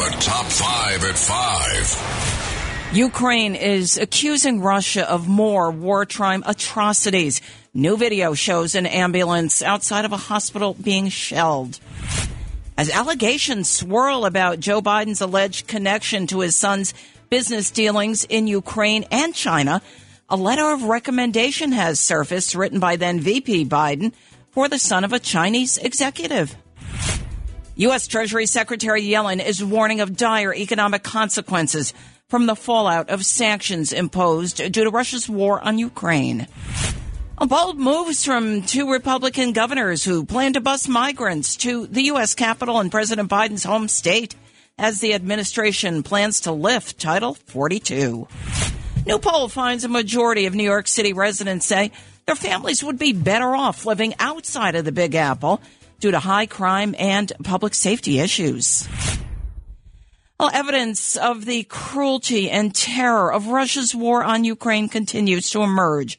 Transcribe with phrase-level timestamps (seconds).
[0.00, 2.90] The top five at five.
[2.96, 7.42] Ukraine is accusing Russia of more war crime atrocities.
[7.74, 11.78] New video shows an ambulance outside of a hospital being shelled.
[12.78, 16.94] As allegations swirl about Joe Biden's alleged connection to his son's
[17.28, 19.82] business dealings in Ukraine and China,
[20.30, 24.14] a letter of recommendation has surfaced written by then VP Biden
[24.50, 26.56] for the son of a Chinese executive.
[27.76, 28.06] U.S.
[28.06, 31.94] Treasury Secretary Yellen is warning of dire economic consequences
[32.28, 36.46] from the fallout of sanctions imposed due to Russia's war on Ukraine.
[37.38, 42.34] A bold moves from two Republican governors who plan to bus migrants to the U.S.
[42.34, 44.36] Capitol and President Biden's home state
[44.76, 48.28] as the administration plans to lift Title 42.
[49.06, 51.92] New poll finds a majority of New York City residents say
[52.26, 55.60] their families would be better off living outside of the Big Apple
[56.00, 58.88] due to high crime and public safety issues.
[60.38, 66.18] Well, evidence of the cruelty and terror of Russia's war on Ukraine continues to emerge.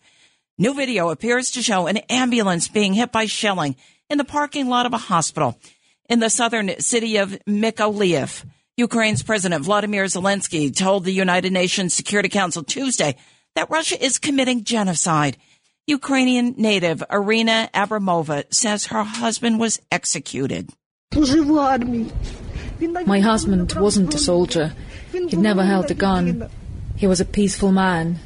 [0.60, 3.76] New video appears to show an ambulance being hit by shelling
[4.12, 5.58] in the parking lot of a hospital
[6.08, 8.46] in the southern city of Mykolaiv.
[8.78, 13.16] Ukraine's President Vladimir Zelensky told the United Nations Security Council Tuesday
[13.56, 15.36] that Russia is committing genocide
[15.92, 20.70] Ukrainian native Irina Abramova says her husband was executed.
[23.06, 24.74] My husband wasn't a soldier.
[25.12, 26.50] He'd never held a gun.
[26.96, 28.20] He was a peaceful man.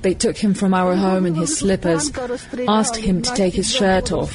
[0.00, 2.10] They took him from our home in his slippers,
[2.66, 4.32] asked him to take his shirt off,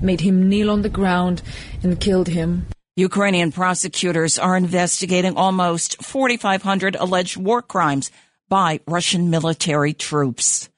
[0.00, 1.42] made him kneel on the ground,
[1.82, 2.66] and killed him.
[2.96, 8.10] Ukrainian prosecutors are investigating almost 4,500 alleged war crimes
[8.48, 10.69] by Russian military troops.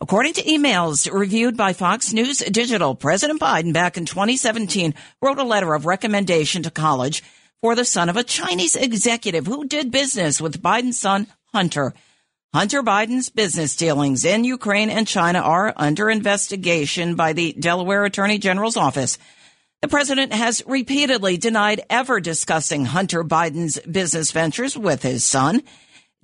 [0.00, 5.44] According to emails reviewed by Fox News Digital, President Biden back in 2017 wrote a
[5.44, 7.24] letter of recommendation to college
[7.60, 11.94] for the son of a Chinese executive who did business with Biden's son, Hunter.
[12.54, 18.38] Hunter Biden's business dealings in Ukraine and China are under investigation by the Delaware Attorney
[18.38, 19.18] General's office.
[19.82, 25.64] The president has repeatedly denied ever discussing Hunter Biden's business ventures with his son.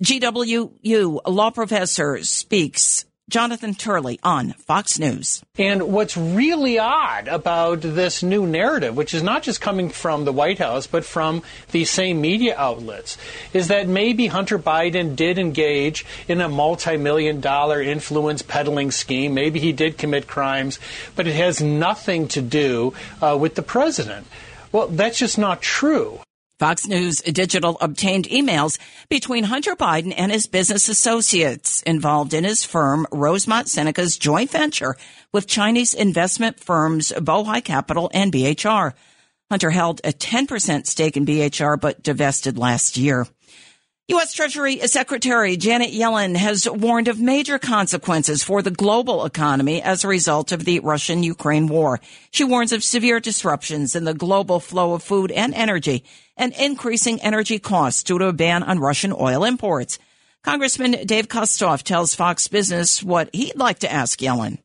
[0.01, 5.41] GWU law professor speaks Jonathan Turley on Fox News.
[5.57, 10.31] And what's really odd about this new narrative, which is not just coming from the
[10.31, 11.41] White House, but from
[11.71, 13.17] these same media outlets,
[13.51, 19.33] is that maybe Hunter Biden did engage in a multi million dollar influence peddling scheme.
[19.33, 20.79] Maybe he did commit crimes,
[21.15, 22.93] but it has nothing to do
[23.23, 24.27] uh, with the president.
[24.71, 26.19] Well, that's just not true.
[26.57, 28.79] Fox News Digital obtained emails
[29.09, 34.95] between Hunter Biden and his business associates involved in his firm Rosemont Seneca's joint venture
[35.33, 38.93] with Chinese investment firms Bohai Capital and BHR.
[39.51, 43.27] Hunter held a 10% stake in BHR but divested last year.
[44.07, 44.33] U.S.
[44.33, 50.07] Treasury Secretary Janet Yellen has warned of major consequences for the global economy as a
[50.07, 51.99] result of the Russian Ukraine war.
[52.29, 56.03] She warns of severe disruptions in the global flow of food and energy
[56.37, 59.97] and increasing energy costs due to a ban on Russian oil imports.
[60.43, 64.59] Congressman Dave Kustoff tells Fox Business what he'd like to ask Yellen.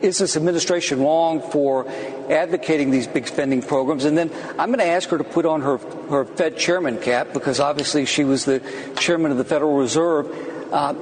[0.00, 1.88] Is this administration wrong for
[2.28, 4.04] advocating these big spending programs?
[4.04, 4.28] And then
[4.58, 5.78] I'm going to ask her to put on her,
[6.10, 8.60] her Fed chairman cap because obviously she was the
[8.96, 10.26] chairman of the Federal Reserve.
[10.72, 10.94] Uh,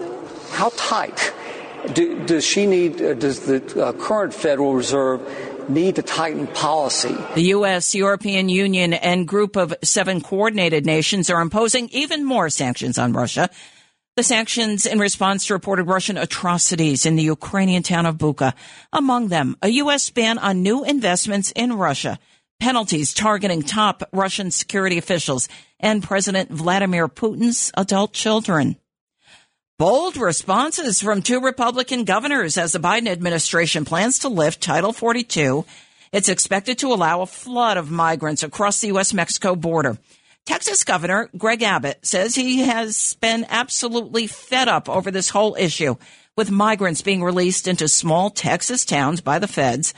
[0.50, 1.32] how tight
[1.94, 7.16] do, does she need, uh, does the uh, current Federal Reserve need to tighten policy?
[7.34, 12.98] The U.S., European Union, and group of seven coordinated nations are imposing even more sanctions
[12.98, 13.48] on Russia
[14.14, 18.52] the sanctions in response to reported Russian atrocities in the Ukrainian town of Bucha.
[18.92, 20.10] Among them, a U.S.
[20.10, 22.18] ban on new investments in Russia,
[22.60, 25.48] penalties targeting top Russian security officials,
[25.80, 28.76] and President Vladimir Putin's adult children.
[29.78, 35.64] Bold responses from two Republican governors as the Biden administration plans to lift Title 42.
[36.12, 39.14] It's expected to allow a flood of migrants across the U.S.
[39.14, 39.96] Mexico border.
[40.44, 45.94] Texas Governor Greg Abbott says he has been absolutely fed up over this whole issue
[46.36, 49.94] with migrants being released into small Texas towns by the feds.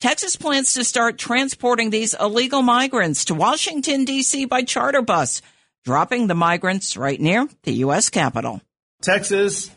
[0.00, 4.44] Texas plans to start transporting these illegal migrants to Washington, D.C.
[4.44, 5.42] by charter bus,
[5.84, 8.08] dropping the migrants right near the U.S.
[8.08, 8.60] Capitol.
[9.02, 9.70] Texas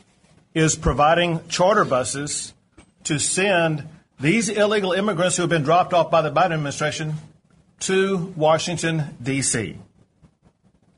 [0.54, 2.54] is providing charter buses
[3.06, 3.88] to send
[4.20, 7.16] these illegal immigrants who have been dropped off by the Biden administration
[7.80, 9.78] to Washington, D.C.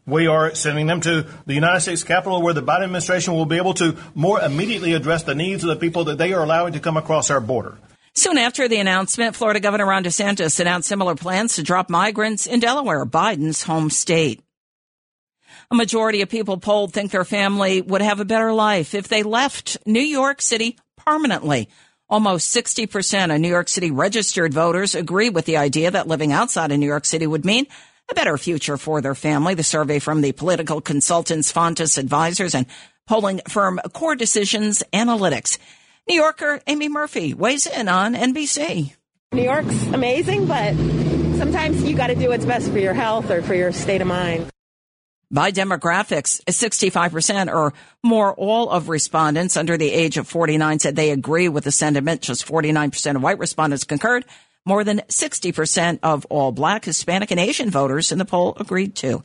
[0.06, 3.58] We are sending them to the United States Capitol where the Biden administration will be
[3.58, 6.80] able to more immediately address the needs of the people that they are allowing to
[6.82, 7.78] come across our border.
[8.14, 12.60] Soon after the announcement, Florida Governor Ron DeSantis announced similar plans to drop migrants in
[12.60, 14.42] Delaware, Biden's home state.
[15.72, 19.24] A majority of people polled think their family would have a better life if they
[19.24, 21.70] left New York City permanently.
[22.10, 26.72] Almost 60% of New York City registered voters agree with the idea that living outside
[26.72, 27.66] of New York City would mean
[28.10, 29.54] a better future for their family.
[29.54, 32.66] The survey from the political consultants Fontas Advisors and
[33.08, 35.58] polling firm Core Decisions Analytics.
[36.08, 38.94] New Yorker Amy Murphy weighs in on NBC.
[39.34, 40.76] New York's amazing, but
[41.38, 44.08] sometimes you got to do what's best for your health or for your state of
[44.08, 44.50] mind.
[45.32, 47.74] By demographics, 65% or
[48.04, 52.22] more all of respondents under the age of 49 said they agree with the sentiment.
[52.22, 54.26] Just 49% of white respondents concurred.
[54.66, 59.22] More than 60% of all black, Hispanic, and Asian voters in the poll agreed too.